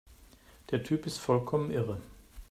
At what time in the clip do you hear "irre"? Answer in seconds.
1.69-2.01